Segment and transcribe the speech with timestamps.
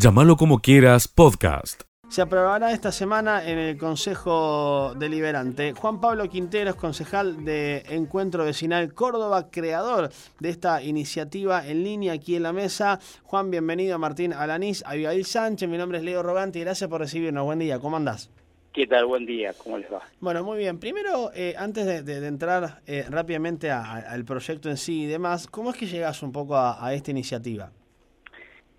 [0.00, 1.82] Llámalo como quieras, podcast.
[2.08, 5.72] Se aprobará esta semana en el Consejo Deliberante.
[5.72, 12.36] Juan Pablo Quinteros, concejal de Encuentro Vecinal Córdoba, creador de esta iniciativa en línea aquí
[12.36, 13.00] en la mesa.
[13.24, 15.68] Juan, bienvenido a Martín Alanís, a Abigail Sánchez.
[15.68, 17.44] Mi nombre es Leo Rogante y gracias por recibirnos.
[17.44, 18.30] Buen día, ¿cómo andás?
[18.72, 19.04] ¿Qué tal?
[19.06, 20.02] Buen día, ¿cómo les va?
[20.20, 20.78] Bueno, muy bien.
[20.78, 25.76] Primero, eh, antes de, entrar eh, rápidamente al proyecto en sí y demás, ¿cómo es
[25.76, 27.72] que llegas un poco a esta iniciativa?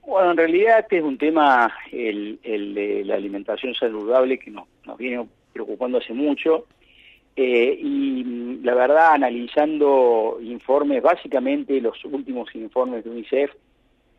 [0.09, 4.65] Bueno, en realidad este es un tema, el, de la alimentación saludable, que nos,
[4.97, 5.23] viene
[5.53, 6.65] preocupando hace mucho.
[7.35, 13.51] Eh, y mm, la verdad, analizando informes, básicamente los últimos informes de UNICEF,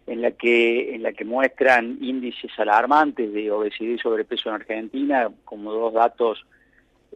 [0.07, 5.29] en la que, en la que muestran índices alarmantes de obesidad y sobrepeso en Argentina,
[5.45, 6.47] como dos datos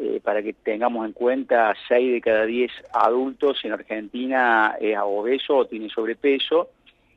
[0.01, 5.59] eh, para que tengamos en cuenta, 6 de cada 10 adultos en Argentina es obeso
[5.59, 6.71] o tiene sobrepeso,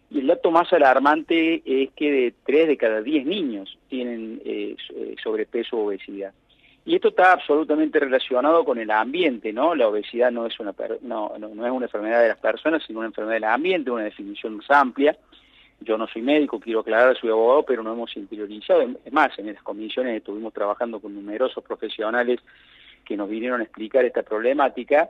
[0.09, 4.75] y el dato más alarmante es que de 3 de cada 10 niños tienen eh,
[4.95, 6.33] eh, sobrepeso o obesidad.
[6.86, 9.75] Y esto está absolutamente relacionado con el ambiente, ¿no?
[9.75, 13.09] La obesidad no es una no, no, es una enfermedad de las personas, sino una
[13.09, 15.17] enfermedad del ambiente, una definición más amplia.
[15.81, 18.81] Yo no soy médico, quiero aclarar, soy abogado, pero no hemos interiorizado.
[19.03, 22.39] Es más, en esas comisiones estuvimos trabajando con numerosos profesionales
[23.03, 25.09] que nos vinieron a explicar esta problemática.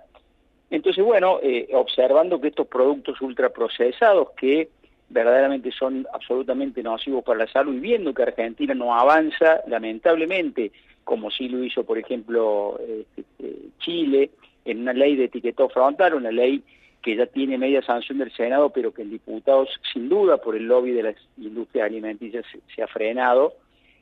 [0.72, 4.70] Entonces, bueno, eh, observando que estos productos ultraprocesados que
[5.10, 10.72] verdaderamente son absolutamente nocivos para la salud y viendo que Argentina no avanza, lamentablemente,
[11.04, 14.32] como sí lo hizo, por ejemplo, este, eh, Chile,
[14.66, 16.62] en una ley de etiquetado frontal, una ley
[17.02, 20.66] que ya tiene media sanción del Senado, pero que en diputados, sin duda, por el
[20.66, 23.54] lobby de las industrias alimenticias se, ha frenado,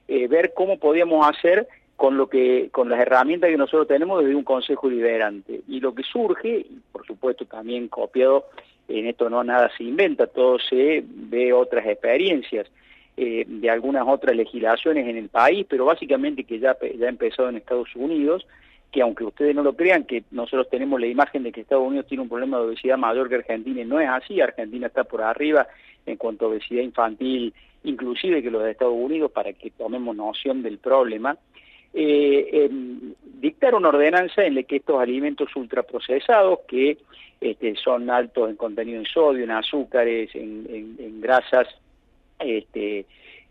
[0.07, 4.35] eh, ver cómo podíamos hacer con lo que con las herramientas que nosotros tenemos desde
[4.35, 8.47] un consejo liberante y lo que surge por supuesto también copiado
[8.87, 12.67] en esto no nada se inventa, todo se ve otras experiencias
[13.17, 17.49] eh, de algunas otras legislaciones en el país, pero básicamente que ya, ya ha empezado
[17.49, 18.45] en Estados Unidos,
[18.91, 22.07] que aunque ustedes no lo crean, que nosotros tenemos la imagen de que Estados Unidos
[22.07, 25.21] tiene un problema de obesidad mayor que Argentina, y no es así, Argentina está por
[25.21, 25.67] arriba
[26.05, 27.53] en cuanto a obesidad infantil,
[27.83, 31.37] inclusive que los de Estados Unidos, para que tomemos noción del problema,
[31.95, 32.69] eh,
[33.39, 36.97] dictar una ordenanza en la que estos alimentos ultraprocesados, que
[37.41, 41.67] este, son altos en contenido en sodio, en azúcares, en, grasas,
[42.39, 43.05] este,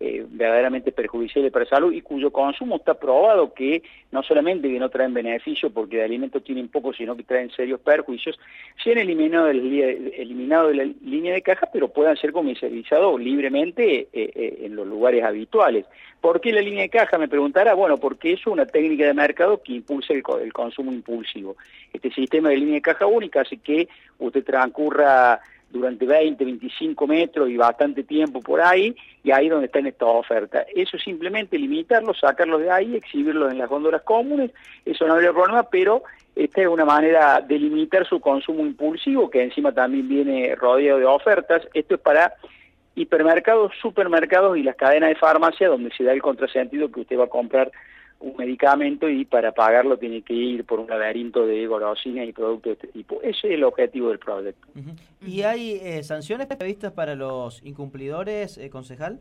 [0.06, 3.82] eh, verdaderamente perjudiciales para la salud y cuyo consumo está probado que
[4.12, 7.80] no solamente que no traen beneficio porque de alimentos tienen poco, sino que traen serios
[7.80, 8.38] perjuicios,
[8.82, 9.62] se han eliminado de la,
[10.20, 14.86] eliminado de la línea de caja, pero puedan ser comercializados libremente eh, eh, en los
[14.86, 15.86] lugares habituales.
[16.20, 17.16] ¿Por qué la línea de caja?
[17.16, 21.56] Me preguntará, bueno, porque es una técnica de mercado que impulsa el, el consumo impulsivo.
[21.94, 23.88] Este sistema de línea de caja única hace que
[24.18, 25.40] usted transcurra
[25.74, 30.66] durante 20, 25 metros y bastante tiempo por ahí, y ahí donde están estas ofertas.
[30.74, 34.52] Eso simplemente limitarlos, sacarlos de ahí, exhibirlos en las góndolas comunes,
[34.84, 36.04] eso no habría problema, pero
[36.36, 41.06] esta es una manera de limitar su consumo impulsivo, que encima también viene rodeado de
[41.06, 41.66] ofertas.
[41.74, 42.34] Esto es para
[42.94, 47.24] hipermercados, supermercados y las cadenas de farmacia, donde se da el contrasentido que usted va
[47.24, 47.70] a comprar
[48.20, 52.64] un medicamento y para pagarlo tiene que ir por un laberinto de golosinas y productos
[52.64, 53.20] de este tipo.
[53.22, 54.66] Ese es el objetivo del proyecto.
[55.26, 59.20] ¿Y hay eh, sanciones previstas para los incumplidores, eh, concejal?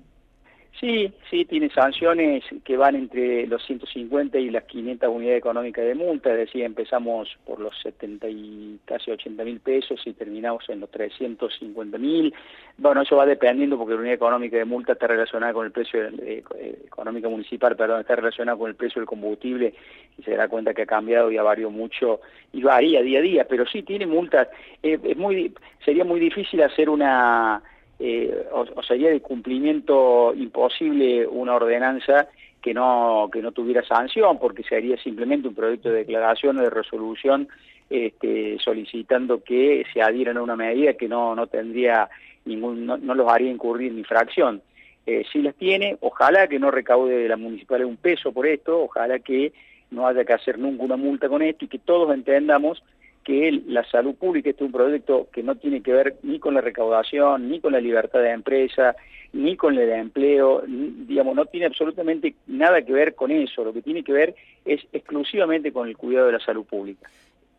[0.80, 5.94] Sí, sí, tiene sanciones que van entre los 150 y las 500 unidades económicas de
[5.94, 10.80] multa, es decir, empezamos por los 70 y casi 80 mil pesos y terminamos en
[10.80, 12.34] los 350 mil.
[12.78, 16.06] Bueno, eso va dependiendo porque la unidad económica de multa está relacionada con el precio,
[16.06, 16.44] eh,
[16.86, 19.76] económica municipal, perdón, está relacionada con el precio del combustible
[20.18, 22.20] y se dará cuenta que ha cambiado y ha variado mucho
[22.52, 24.48] y varía día a día, pero sí tiene multas.
[24.82, 25.54] Eh, es muy,
[25.86, 27.62] sería muy difícil hacer una
[28.00, 32.28] eh, o, sería de cumplimiento imposible una ordenanza
[32.62, 36.70] que no que no tuviera sanción porque sería simplemente un proyecto de declaración o de
[36.70, 37.48] resolución
[37.90, 42.10] este, solicitando que se adhieran a una medida que no no tendría
[42.46, 44.62] ningún no, los haría incurrir ni fracción
[45.06, 48.84] eh, si las tiene ojalá que no recaude de la municipal un peso por esto
[48.84, 49.54] ojalá que
[49.92, 52.82] no haya que hacer nunca una multa con esto y que todos entendamos
[53.24, 56.54] que la salud pública este es un proyecto que no tiene que ver ni con
[56.54, 58.96] la recaudación, ni con la libertad de empresa,
[59.34, 63.82] ni con el empleo, digamos, no tiene absolutamente nada que ver con eso, lo que
[63.82, 67.10] tiene que ver es exclusivamente con el cuidado de la salud pública.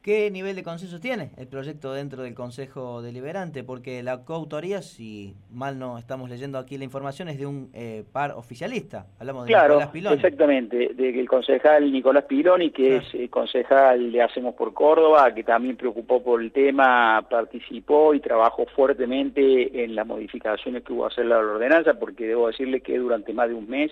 [0.05, 3.65] ¿Qué nivel de consenso tiene el proyecto dentro del Consejo Deliberante?
[3.65, 8.05] Porque la coautoría, si mal no estamos leyendo aquí la información, es de un eh,
[8.13, 9.07] par oficialista.
[9.19, 10.17] Hablamos de Nicolás Piloni.
[10.17, 15.79] Exactamente, del concejal Nicolás Piloni, que es eh, concejal de Hacemos por Córdoba, que también
[15.79, 21.25] preocupó por el tema, participó y trabajó fuertemente en las modificaciones que hubo a hacer
[21.25, 23.91] la ordenanza, porque debo decirle que durante más de un mes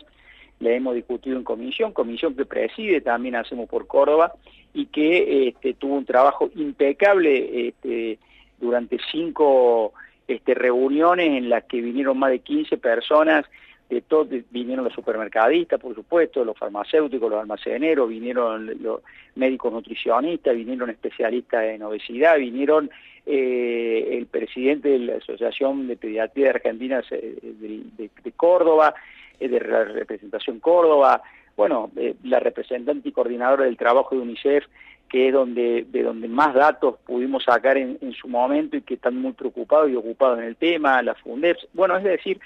[0.60, 4.34] la hemos discutido en comisión, comisión que preside también Hacemos por Córdoba,
[4.74, 8.18] y que este, tuvo un trabajo impecable este,
[8.58, 9.92] durante cinco
[10.26, 13.44] este, reuniones en las que vinieron más de 15 personas,
[13.90, 19.02] de todos vinieron los supermercadistas, por supuesto, los farmacéuticos, los almaceneros, vinieron los
[19.34, 22.90] médicos nutricionistas, vinieron especialistas en obesidad, vinieron
[23.26, 28.94] eh, el presidente de la Asociación de Pediatría de Argentina eh, de, Córdoba,
[29.38, 31.22] eh, de la representación Córdoba,
[31.56, 34.64] bueno, eh, la representante y coordinadora del trabajo de UNICEF,
[35.12, 39.16] que es donde, de donde más datos pudimos sacar en, su momento y que están
[39.16, 42.40] muy preocupados y ocupados en el tema, la FUNDEPS, bueno, es decir,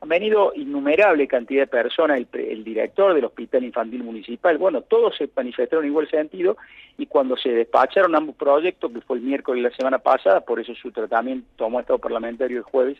[0.00, 5.28] han venido innumerable cantidad de personas, el, director del Hospital Infantil Municipal, bueno, todos se
[5.34, 6.56] manifestaron en igual sentido
[6.96, 10.60] y cuando se despacharon ambos proyectos, que fue el miércoles de la semana pasada, por
[10.60, 12.98] eso su tratamiento tomó estado parlamentario el jueves,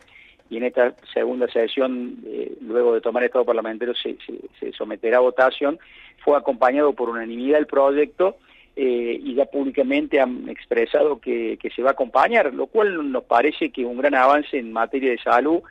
[0.53, 5.79] y en esta segunda sesión, eh, luego de tomar estado parlamentario, se, someterá a votación,
[6.23, 8.37] fue acompañado por unanimidad el proyecto
[8.75, 13.71] eh, y ya públicamente han expresado que, se va a acompañar, lo cual nos parece
[13.71, 15.61] que un gran avance en materia de salud,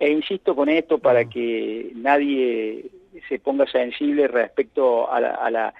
[0.00, 2.86] e insisto con esto para que nadie
[3.28, 5.72] se ponga sensible respecto a la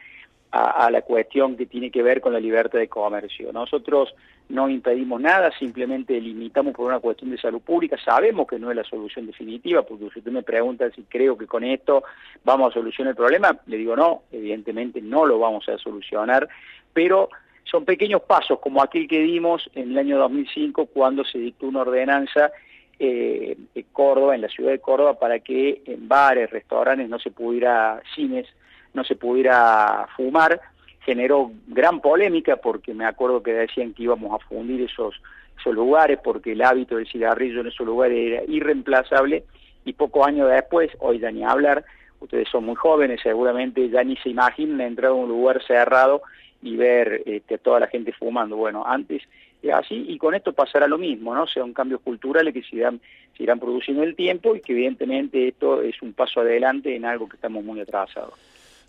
[0.55, 3.53] a, la cuestión que tiene que ver con la libertad de comercio.
[3.53, 4.15] Nosotros
[4.49, 7.97] no impedimos nada, simplemente limitamos por una cuestión de salud pública.
[8.05, 11.47] Sabemos que no es la solución definitiva, porque si usted me pregunta si creo que
[11.47, 12.05] con esto
[12.45, 16.49] vamos a solucionar el problema, le digo no, evidentemente no lo vamos a solucionar,
[16.93, 17.31] pero
[17.65, 21.81] son pequeños pasos como aquel que dimos en el año 2005 cuando se dictó una
[21.81, 22.53] ordenanza
[22.99, 27.31] eh, en Córdoba, en la ciudad de Córdoba, para que en bares, restaurantes no se
[27.31, 28.47] pudiera, cines,
[28.93, 30.61] no se pudiera fumar,
[31.05, 35.21] generó gran polémica porque me acuerdo que decían que íbamos a fundir esos,
[35.59, 39.45] esos lugares porque el hábito del cigarrillo en esos lugares era irreemplazable
[39.85, 41.85] y pocos años después, hoy ya ni hablar,
[42.21, 46.23] ustedes son muy jóvenes, seguramente ya ni se imaginan entrar a un lugar cerrado
[46.63, 48.57] y ver este, a toda la gente fumando.
[48.57, 49.23] Bueno, antes
[49.63, 51.43] era así y con esto pasará lo mismo, ¿no?
[51.43, 53.01] O sea, un cambio culturales que se irán,
[53.37, 57.05] se irán produciendo en el tiempo y que evidentemente esto es un paso adelante en
[57.05, 58.33] algo que estamos muy atrasados.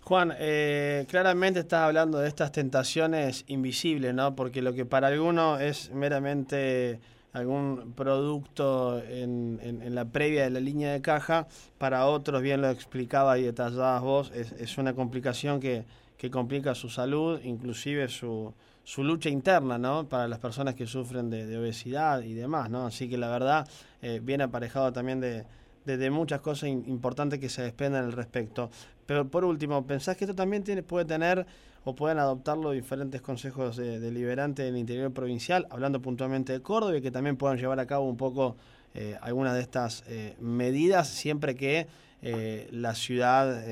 [0.08, 4.36] Juan, eh, claramente estás hablando de estas tentaciones invisibles, ¿no?
[4.36, 7.00] Porque lo que para algunos es meramente
[7.32, 9.58] algún producto en,
[9.92, 11.48] la previa de la línea de caja,
[11.78, 15.84] para otros, bien lo explicaba y detallabas vos, es, una complicación que,
[16.30, 18.54] complica su salud, inclusive su,
[18.84, 20.08] su lucha interna, ¿no?
[20.08, 22.86] Para las personas que sufren de, obesidad y demás, ¿no?
[22.86, 23.66] Así que la verdad
[24.02, 25.46] eh, viene aparejado también de
[25.86, 28.70] de, muchas cosas importantes que se desprenden al respecto.
[29.06, 31.46] Pero por último, ¿pensás que esto también tiene, puede tener
[31.84, 37.12] o pueden adoptarlo diferentes consejos deliberantes del interior provincial, hablando puntualmente de Córdoba, y que
[37.12, 38.56] también puedan llevar a cabo un poco
[38.98, 41.86] eh, algunas de estas eh, medidas siempre que
[42.22, 43.62] eh, la ciudad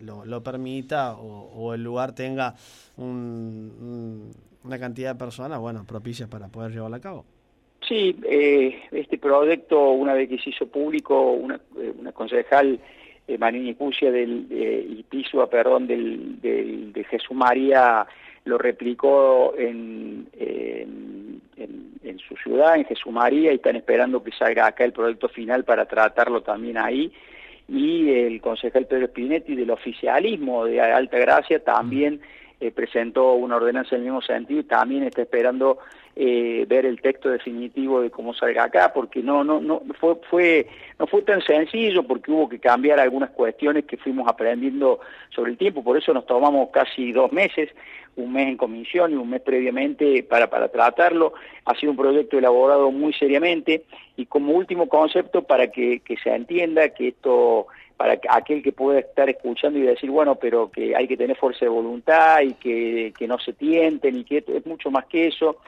[0.00, 2.56] lo, permita o, el lugar tenga
[2.96, 7.24] una cantidad de personas bueno propicias para poder llevarlo a cabo?
[7.88, 12.78] Sí, eh, este proyecto, una vez que se hizo público, una, eh, concejal,
[13.28, 18.06] eh, Manini Pucia del, eh, y Pisua, perdón, del, de Jesús María,
[18.44, 24.66] lo replicó en, en, en, su ciudad, en Jesús María, y están esperando que salga
[24.66, 27.12] acá el proyecto final para tratarlo también ahí.
[27.68, 32.20] Y el concejal Pedro Spinetti del oficialismo de Alta Gracia también
[32.60, 35.78] eh, presentó una ordenanza en el mismo sentido y también está esperando
[36.16, 40.66] eh, ver el texto definitivo de cómo salga acá, porque no, no, no fue, fue,
[40.98, 45.58] no fue tan sencillo, porque hubo que cambiar algunas cuestiones que fuimos aprendiendo sobre el
[45.58, 47.70] tiempo, por eso nos tomamos casi dos meses,
[48.16, 51.34] un mes en comisión y un mes previamente para, para tratarlo.
[51.64, 53.82] Ha sido un proyecto elaborado muy seriamente
[54.16, 57.66] y como último concepto para que, que se entienda que esto
[57.96, 61.64] para aquel que pueda estar escuchando y decir, bueno, pero que hay que tener fuerza
[61.64, 65.58] de voluntad y que, que no se tienten y que es mucho más que eso.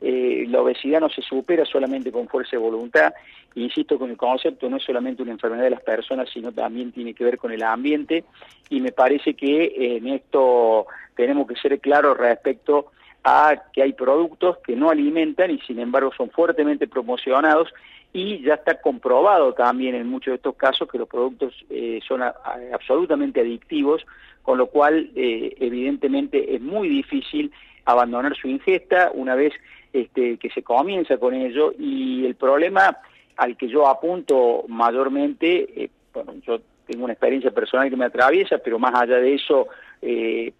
[0.00, 3.12] Eh, la obesidad no se supera solamente con fuerza de voluntad.
[3.54, 7.14] Insisto con el concepto, no es solamente una enfermedad de las personas, sino también tiene
[7.14, 8.24] que ver con el ambiente.
[8.70, 12.90] Y me parece que en esto tenemos que ser claros respecto
[13.22, 17.72] a que hay productos que no alimentan y sin embargo son fuertemente promocionados
[18.14, 22.22] y ya está comprobado también en muchos de estos casos que los productos eh, son
[22.22, 24.06] absolutamente adictivos,
[24.42, 27.50] con lo cual eh, evidentemente es muy difícil
[27.84, 29.52] abandonar su ingesta una vez
[29.92, 31.74] este, que se comienza con ello.
[31.76, 32.96] Y el problema
[33.36, 38.58] al que yo apunto mayormente, eh, bueno, yo tengo una experiencia personal que me atraviesa,
[38.58, 39.66] pero más allá de eso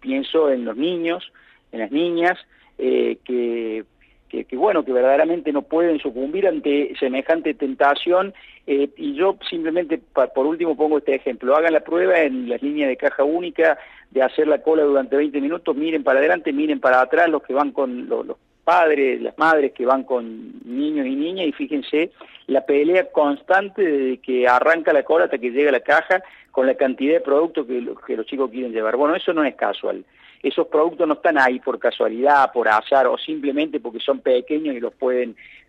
[0.01, 1.31] pienso en los niños,
[1.71, 2.37] en las niñas,
[2.77, 3.85] eh,
[4.29, 8.33] que, que, bueno, que verdaderamente no pueden sucumbir ante semejante tentación
[8.67, 9.99] y yo simplemente,
[10.33, 13.77] por último, pongo este ejemplo, hagan la prueba en las líneas de caja única
[14.09, 17.53] de hacer la cola durante 20 minutos, miren para adelante, miren para atrás los que
[17.53, 18.25] van con los,
[18.63, 22.11] padres, las madres que van con niños y niñas y fíjense
[22.47, 26.73] la pelea constante desde que arranca la cola hasta que llega la caja con la
[26.73, 28.95] cantidad de productos que, que los chicos quieren llevar.
[28.95, 30.03] Bueno, eso no es casual
[30.45, 34.79] esos productos no están ahí por casualidad, por azar o simplemente porque son pequeños y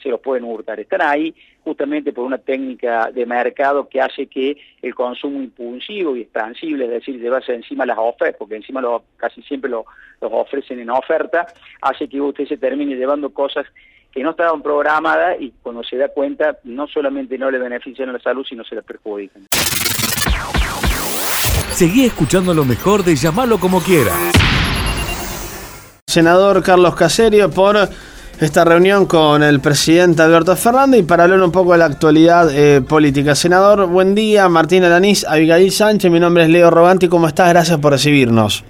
[0.03, 0.79] se los pueden hurtar.
[0.79, 6.21] Están ahí justamente por una técnica de mercado que hace que el consumo impulsivo y
[6.21, 8.83] expansible, es decir, llevarse encima las ofertas, porque encima
[9.17, 9.87] casi siempre los
[10.21, 11.47] ofrecen en oferta,
[11.81, 13.65] hace que usted se termine llevando cosas
[14.13, 18.13] que no estaban programadas y cuando se da cuenta no solamente no le benefician a
[18.13, 19.47] la salud, sino se la perjudican.
[21.73, 24.13] Seguí escuchando lo mejor de llamarlo como quiera
[26.17, 27.77] senador Carlos Caserio por
[28.41, 32.49] esta reunión con el presidente Alberto Fernández y para hablar un poco de la actualidad
[32.55, 33.35] eh, política.
[33.35, 34.49] Senador, buen día.
[34.49, 37.09] Martín Alanís, Abigail Sánchez, mi nombre es Leo Roganti.
[37.09, 37.51] ¿Cómo estás?
[37.51, 38.65] Gracias por recibirnos.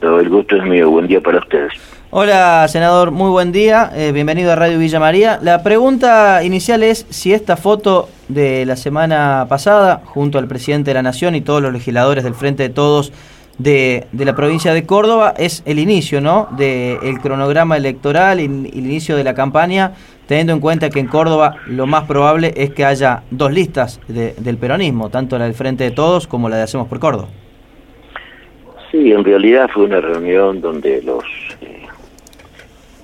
[0.00, 0.88] Todo el gusto es mío.
[0.88, 1.72] Buen día para ustedes.
[2.10, 3.10] Hola, senador.
[3.10, 3.90] Muy buen día.
[3.96, 5.40] Eh, bienvenido a Radio Villa María.
[5.42, 10.94] La pregunta inicial es si esta foto de la semana pasada, junto al presidente de
[10.94, 13.12] la Nación y todos los legisladores del Frente de Todos,
[13.58, 16.48] de, de, la provincia de Córdoba es el inicio ¿no?
[16.56, 19.92] del cronograma electoral y el, inicio de la campaña,
[20.26, 24.56] teniendo en cuenta que en Córdoba lo más probable es que haya dos listas del
[24.58, 27.28] peronismo, tanto la del Frente de Todos como la de Hacemos por Córdoba.
[28.90, 31.24] Sí, en realidad fue una reunión donde los,
[31.60, 31.82] eh,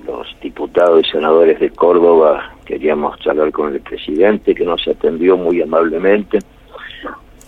[0.07, 5.61] los diputados y senadores de Córdoba queríamos charlar con el presidente, que nos atendió muy
[5.61, 6.39] amablemente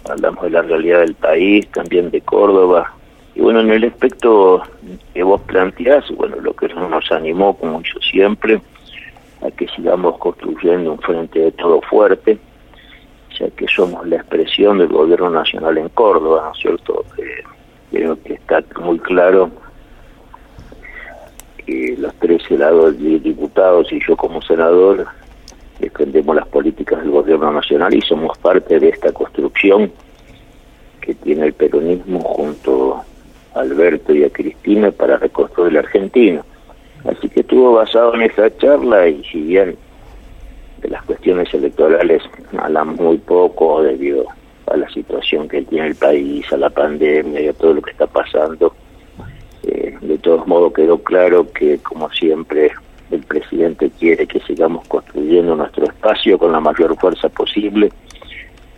[0.08, 2.92] hablamos de la realidad del país, también de Córdoba,
[3.34, 4.62] y bueno, en el aspecto
[5.12, 8.60] que vos planteás, bueno, lo que nos animó, como yo siempre,
[9.42, 12.38] a que sigamos construyendo un frente de todo fuerte,
[13.38, 17.04] ya que somos la expresión del gobierno nacional en Córdoba, ¿no es cierto?
[17.90, 19.50] creo que está muy claro
[21.64, 22.42] que los tres
[23.22, 25.06] diputados y yo como senador
[25.78, 29.92] defendemos las políticas del gobierno nacional y somos parte de esta construcción
[31.00, 32.94] que tiene el peronismo junto
[33.54, 36.44] a Alberto y a Cristina para reconstruir la Argentina.
[37.04, 39.76] Así que estuvo basado en esa charla y si bien
[40.82, 42.22] de las cuestiones electorales
[42.58, 44.26] hablamos muy poco debido
[44.66, 47.92] a la situación que tiene el país, a la pandemia y a todo lo que
[47.92, 48.74] está pasando,
[49.62, 52.72] eh, de todos modos quedó claro que como siempre
[53.10, 55.86] el presidente quiere que sigamos construyendo nuestro
[56.38, 57.90] con la mayor fuerza posible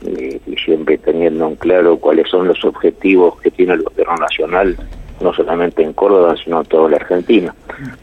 [0.07, 4.77] eh, y siempre teniendo en claro cuáles son los objetivos que tiene el gobierno nacional,
[5.21, 7.55] no solamente en Córdoba, sino en toda la Argentina.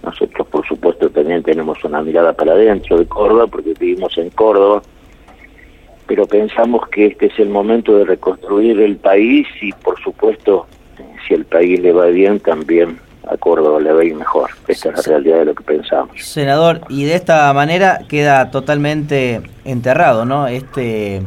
[0.03, 4.81] Nosotros, por supuesto, también tenemos una mirada para adentro de Córdoba, porque vivimos en Córdoba,
[6.07, 10.67] pero pensamos que este es el momento de reconstruir el país y, por supuesto,
[11.27, 14.49] si el país le va bien, también a Córdoba le va a ir mejor.
[14.67, 16.21] Esta es la realidad de lo que pensamos.
[16.21, 20.47] Senador, y de esta manera queda totalmente enterrado, ¿no?
[20.47, 21.21] Este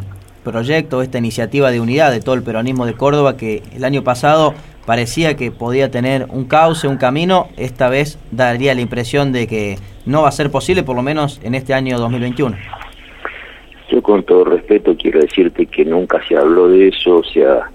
[0.44, 4.54] proyecto, esta iniciativa de unidad de todo el peronismo de Córdoba que el año pasado
[4.86, 9.76] parecía que podía tener un cauce, un camino, esta vez daría la impresión de que
[10.06, 12.56] no va a ser posible, por lo menos en este año 2021.
[13.90, 17.70] Yo con todo respeto quiero decirte que nunca se habló de eso, o sea,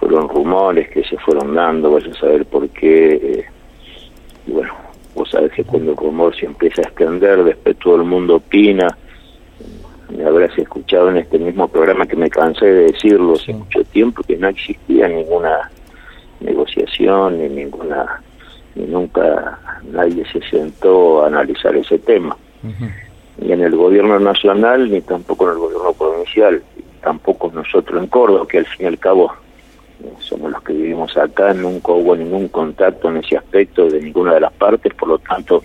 [0.00, 3.12] fueron rumores que se fueron dando, vaya a saber por qué.
[3.14, 3.44] Eh,
[4.46, 4.72] y bueno,
[5.14, 8.96] vos sabés que cuando el rumor se empieza a extender, después todo el mundo opina.
[10.08, 14.22] Me habrás escuchado en este mismo programa que me cansé de decirlo hace mucho tiempo
[14.24, 15.70] que no existía ninguna
[16.40, 18.20] negociación ni ninguna
[18.74, 19.58] ni nunca
[19.92, 22.36] nadie se sentó a analizar ese tema
[23.38, 26.62] ni en el gobierno nacional ni tampoco en el gobierno provincial
[27.02, 29.32] tampoco nosotros en Córdoba que al fin y al cabo
[30.18, 34.40] somos los que vivimos acá, nunca hubo ningún contacto en ese aspecto de ninguna de
[34.40, 35.62] las partes, por lo tanto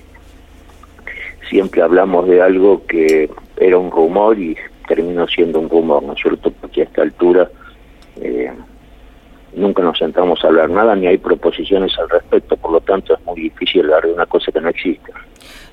[1.50, 4.56] siempre hablamos de algo que era un rumor y
[4.88, 6.52] terminó siendo un rumor, ¿no es cierto?
[6.52, 7.50] Porque a esta altura
[8.22, 8.52] eh,
[9.56, 13.24] nunca nos sentamos a hablar nada ni hay proposiciones al respecto, por lo tanto es
[13.26, 15.12] muy difícil hablar de una cosa que no existe.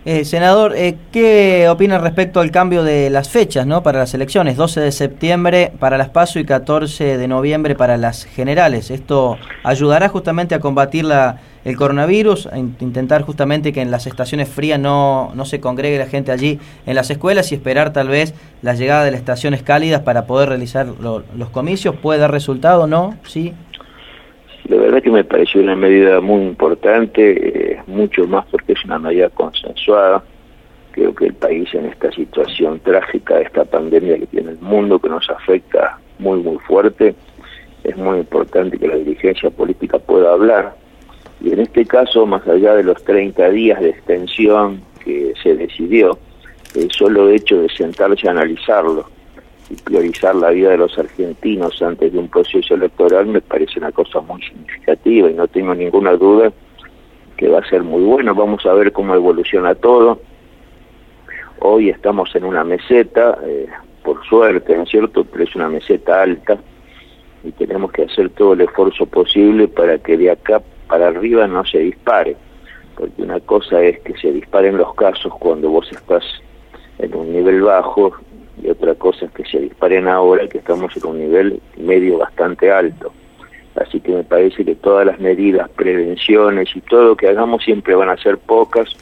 [0.05, 3.85] Eh, senador, eh, ¿qué opina respecto al cambio de las fechas ¿no?
[3.85, 4.57] para las elecciones?
[4.57, 8.91] 12 de septiembre para las PASO y 14 de noviembre para las generales.
[8.91, 14.49] ¿Esto ayudará justamente a combatir la, el coronavirus, a intentar justamente que en las estaciones
[14.49, 18.35] frías no, no se congregue la gente allí en las escuelas y esperar tal vez
[18.61, 21.95] la llegada de las estaciones cálidas para poder realizar los comicios?
[21.95, 23.17] ¿Puede dar resultado o no?
[23.25, 23.55] ¿Sí?
[24.69, 28.99] La verdad que me pareció una medida muy importante, eh, mucho más porque es una
[28.99, 30.23] medida consensuada.
[30.93, 35.09] Creo que el país en esta situación trágica, esta pandemia que tiene el mundo, que
[35.09, 37.15] nos afecta muy, muy fuerte,
[37.83, 40.77] es muy importante que la dirigencia política pueda hablar.
[41.41, 46.19] Y en este caso, más allá de los 30 días de extensión que se decidió,
[46.77, 49.07] el solo hecho de sentarse a analizarlo
[49.77, 54.21] priorizar la vida de los argentinos antes de un proceso electoral me parece una cosa
[54.21, 56.53] muy significativa y no tengo ninguna duda
[57.37, 58.35] que va a ser muy bueno.
[58.35, 60.21] Vamos a ver cómo evoluciona todo.
[61.61, 63.67] Hoy estamos en una meseta, eh,
[64.03, 65.25] por suerte, ¿no es cierto?
[65.25, 66.59] Pero es una meseta alta
[67.45, 71.65] y tenemos que hacer todo el esfuerzo posible para que de acá para arriba no
[71.65, 72.37] se dispare.
[72.97, 76.25] Porque una cosa es que se disparen los casos cuando vos estás
[76.99, 78.13] en un nivel bajo
[78.61, 82.71] y otra cosa es que se disparen ahora que estamos en un nivel medio bastante
[82.71, 83.13] alto.
[83.75, 87.95] Así que me parece que todas las medidas, prevenciones y todo lo que hagamos siempre
[87.95, 88.95] van a ser pocas,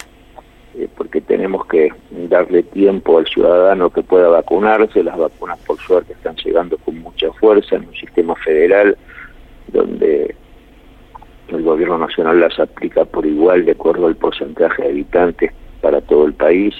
[0.76, 1.92] eh, porque tenemos que
[2.28, 5.02] darle tiempo al ciudadano que pueda vacunarse.
[5.02, 8.97] Las vacunas, por suerte, están llegando con mucha fuerza en un sistema federal
[9.69, 10.37] donde
[11.49, 16.26] el gobierno nacional las aplica por igual de acuerdo al porcentaje de habitantes para todo
[16.26, 16.75] el país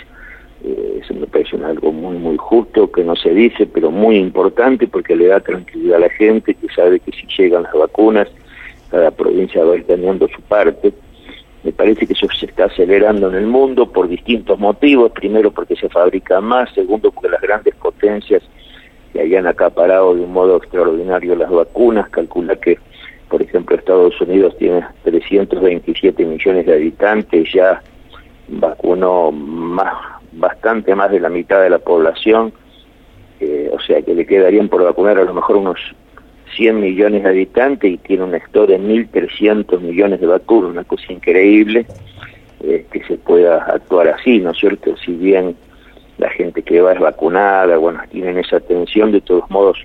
[0.62, 4.87] eh, eso me parece algo muy, muy justo, que no se dice, pero muy importante
[4.87, 8.29] porque le da tranquilidad a la gente, que sabe que si llegan las vacunas,
[8.90, 10.93] cada provincia va a ir teniendo su parte.
[11.62, 15.12] Me parece que eso se está acelerando en el mundo por distintos motivos.
[15.12, 18.43] Primero porque se fabrica más, segundo porque las grandes potencias
[19.12, 22.09] que hayan acaparado de un modo extraordinario las vacunas.
[22.11, 22.79] Calcula que,
[23.29, 27.83] por ejemplo, Estados Unidos tiene 327 millones de habitantes, ya
[28.49, 32.53] vacunó más bastante más de la mitad de la población,
[33.41, 35.79] eh, o sea que le quedarían por vacunar a lo mejor unos
[36.57, 41.13] 100 millones de habitantes y tiene una historia de 1.300 millones de vacunas, una cosa
[41.13, 41.87] increíble
[42.63, 44.97] eh, que se pueda actuar así, ¿no es cierto?
[44.99, 45.57] Si bien
[46.19, 49.79] la gente que va es vacunada, bueno, tienen esa atención, de todos modos,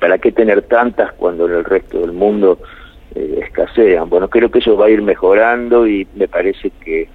[0.00, 2.58] ¿para qué tener tantas cuando en el resto del mundo
[3.14, 4.08] eh, escasean?
[4.10, 7.08] Bueno, creo que eso va a ir mejorando y me parece que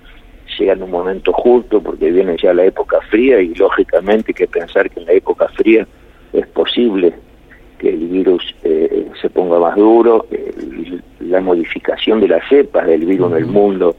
[0.57, 4.47] llega en un momento justo porque viene ya la época fría y lógicamente hay que
[4.47, 5.87] pensar que en la época fría
[6.31, 7.13] es posible
[7.77, 10.25] que el virus eh, se ponga más duro,
[11.19, 13.95] la modificación de las cepas del virus en el mundo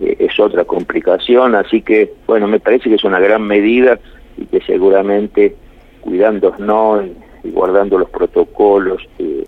[0.00, 3.98] eh, es otra complicación, así que bueno, me parece que es una gran medida
[4.36, 5.54] y que seguramente
[6.00, 7.04] cuidándonos
[7.44, 9.44] y, guardando los protocolos eh,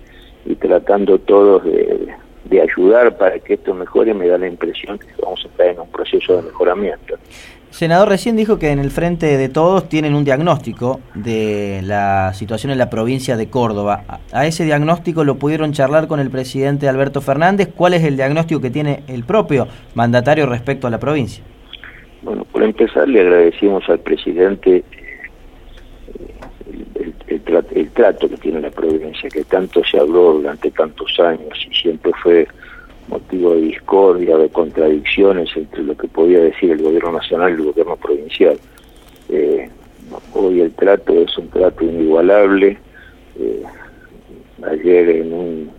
[0.47, 2.15] y tratando todos de
[2.49, 5.81] de ayudar para que esto mejore, me da la impresión que vamos a estar en
[5.81, 7.17] un proceso de mejoramiento.
[7.71, 12.73] Senador, recién dijo que en el frente de todos tienen un diagnóstico de la situación
[12.73, 14.05] en la provincia de Córdoba.
[14.33, 17.69] A ese diagnóstico lo pudieron charlar con el presidente Alberto Fernández.
[17.77, 21.45] ¿Cuál es el diagnóstico que tiene el propio mandatario respecto a la provincia?
[22.23, 24.83] Bueno, por empezar le agradecimos al presidente
[27.49, 32.13] el, trato que tiene la provincia, que tanto se habló durante tantos años y siempre
[32.23, 32.47] fue
[33.09, 37.65] motivo de discordia, de contradicciones entre lo que podía decir el gobierno nacional y el
[37.65, 38.59] gobierno provincial.
[39.31, 39.69] Eh,
[40.35, 42.79] hoy el trato es un trato inigualable.
[43.39, 43.63] Eh,
[44.71, 45.79] ayer en un,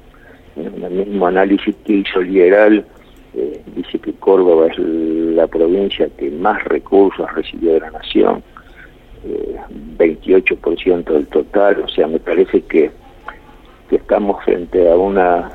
[0.90, 2.84] mismo análisis que hizo Liberal,
[3.36, 8.44] eh, dice que Córdoba es la provincia que más recursos recibió de la nación.
[9.98, 12.92] 28% del total, o sea, me parece que,
[13.92, 15.52] estamos frente a una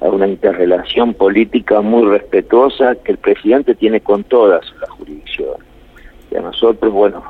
[0.00, 5.66] a una interrelación política muy respetuosa que el presidente tiene con todas las jurisdicciones.
[6.30, 7.24] Y a nosotros, bueno,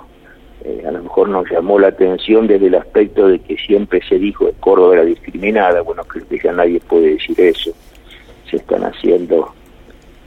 [0.65, 4.19] eh, a lo mejor nos llamó la atención desde el aspecto de que siempre se
[4.19, 7.73] dijo que Córdoba era discriminada, bueno, creo que ya nadie puede decir eso.
[8.51, 9.51] Se están haciendo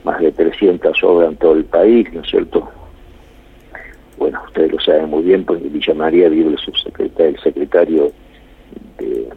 [0.04, 2.72] más de 300 obras en todo el país, ¿no es cierto?
[4.22, 8.12] Bueno, ustedes lo saben muy bien, porque Villa María vive el subsecretario, el secretario
[9.00, 9.30] de,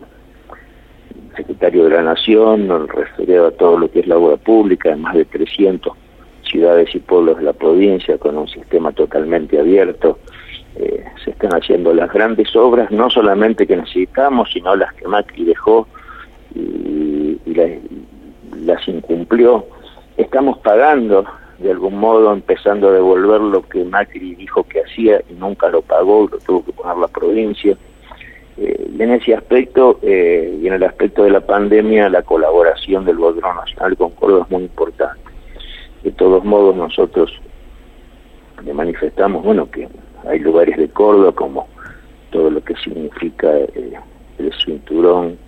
[1.35, 5.15] secretario de la Nación, referido a todo lo que es la obra pública, en más
[5.15, 5.91] de 300
[6.43, 10.19] ciudades y pueblos de la provincia, con un sistema totalmente abierto.
[10.77, 15.45] Eh, se están haciendo las grandes obras, no solamente que necesitamos, sino las que Macri
[15.45, 15.89] dejó
[16.55, 17.41] y,
[18.67, 19.65] las incumplió.
[20.19, 21.25] Estamos pagando
[21.65, 25.81] de algún modo empezando a devolver lo que Macri dijo que hacía y nunca lo
[25.81, 27.75] pagó, lo tuvo que poner la provincia.
[28.59, 33.17] Eh, en ese aspecto, eh, y en el aspecto de la pandemia, la colaboración del
[33.17, 35.23] gobierno nacional con Córdoba es muy importante.
[36.03, 37.33] De todos modos, nosotros
[38.63, 39.89] le manifestamos, bueno, que
[40.29, 41.67] hay lugares de Córdoba como
[42.31, 43.95] todo lo que significa eh,
[44.39, 45.39] el cinturón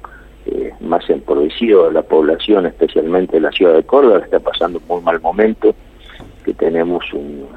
[0.47, 5.03] eh, más empobrecido de la población, especialmente la ciudad de Córdoba, está pasando un muy
[5.03, 5.75] mal momento,
[6.47, 7.49] que tenemos un,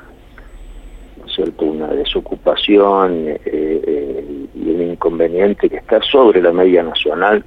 [1.27, 1.65] cierto?
[1.65, 7.43] una desocupación eh, eh, y un inconveniente que está sobre la media nacional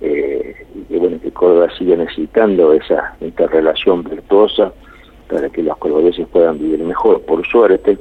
[0.00, 4.72] eh, y que bueno que Córdoba sigue necesitando esa interrelación virtuosa
[5.28, 7.20] para que los cordobeses puedan vivir mejor.
[7.20, 7.98] Por suerte,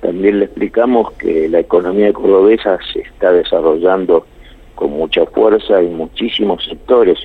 [0.00, 4.26] también le explicamos que la economía cordobesa se está desarrollando
[4.74, 7.18] con mucha fuerza en muchísimos sectores.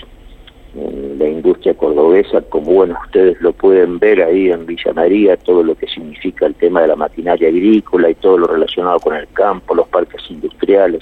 [0.76, 5.74] La industria cordobesa, como bueno, ustedes lo pueden ver ahí en Villa María, todo lo
[5.76, 9.74] que significa el tema de la maquinaria agrícola y todo lo relacionado con el campo,
[9.74, 11.02] los parques industriales,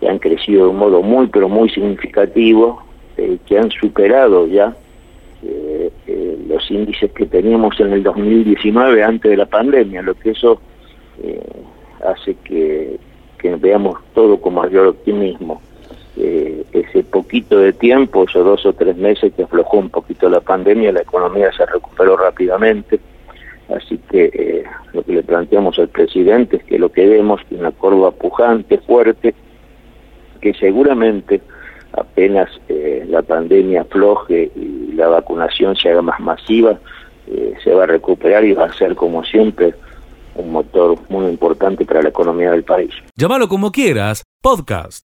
[0.00, 2.82] que han crecido de un modo muy, pero muy significativo,
[3.18, 4.74] eh, que han superado ya
[5.42, 10.30] eh, eh, los índices que teníamos en el 2019 antes de la pandemia, lo que
[10.30, 10.60] eso
[12.02, 12.98] hace que,
[13.36, 15.60] que veamos todo con mayor optimismo.
[16.22, 20.40] Eh, ese poquito de tiempo, esos dos o tres meses que aflojó un poquito la
[20.40, 23.00] pandemia, la economía se recuperó rápidamente.
[23.74, 27.58] Así que eh, lo que le planteamos al presidente es que lo que vemos es
[27.58, 29.34] una curva pujante, fuerte,
[30.42, 31.40] que seguramente
[31.92, 36.78] apenas eh, la pandemia afloje y la vacunación se haga más masiva,
[37.28, 39.74] eh, se va a recuperar y va a ser como siempre
[40.34, 42.90] un motor muy importante para la economía del país.
[43.16, 45.04] Llámalo como quieras, podcast.